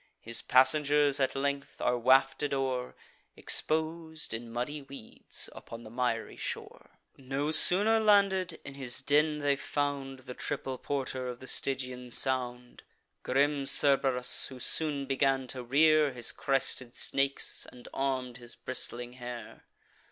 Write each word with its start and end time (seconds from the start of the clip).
His 0.19 0.41
passengers 0.41 1.19
at 1.19 1.35
length 1.35 1.79
are 1.79 1.95
wafted 1.95 2.55
o'er, 2.55 2.95
Expos'd, 3.37 4.33
in 4.33 4.49
muddy 4.51 4.81
weeds, 4.81 5.47
upon 5.53 5.83
the 5.83 5.91
miry 5.91 6.37
shore. 6.37 6.97
No 7.17 7.51
sooner 7.51 7.99
landed, 7.99 8.59
in 8.65 8.73
his 8.73 9.03
den 9.03 9.37
they 9.37 9.55
found 9.55 10.21
The 10.21 10.33
triple 10.33 10.79
porter 10.79 11.27
of 11.27 11.39
the 11.39 11.45
Stygian 11.45 12.09
sound, 12.09 12.81
Grim 13.21 13.67
Cerberus, 13.67 14.47
who 14.47 14.59
soon 14.59 15.05
began 15.05 15.45
to 15.49 15.61
rear 15.61 16.11
His 16.11 16.31
crested 16.31 16.95
snakes, 16.95 17.67
and 17.71 17.87
arm'd 17.93 18.37
his 18.37 18.55
bristling 18.55 19.13
hair. 19.13 19.65